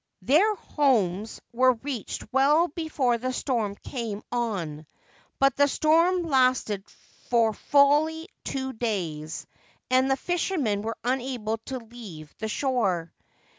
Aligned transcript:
Their 0.23 0.55
homes 0.55 1.39
were 1.53 1.73
reached 1.73 2.23
well 2.33 2.67
before 2.69 3.19
the 3.19 3.31
storm 3.31 3.75
came 3.75 4.23
on; 4.31 4.87
but 5.37 5.55
the 5.55 5.67
storm 5.67 6.23
lasted 6.23 6.83
for 7.29 7.53
fully 7.53 8.27
two 8.43 8.73
days, 8.73 9.45
and 9.91 10.09
the 10.09 10.17
fishermen 10.17 10.81
were 10.81 10.97
unable 11.03 11.59
to 11.67 11.77
leave 11.77 12.33
the 12.39 12.47
shore. 12.47 13.13